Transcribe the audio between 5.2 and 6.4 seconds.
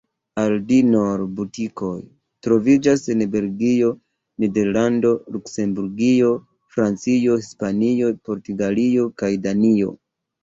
Luksemburgio,